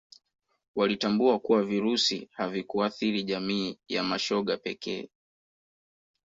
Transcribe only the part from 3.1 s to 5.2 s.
jamii ya mashoga pekee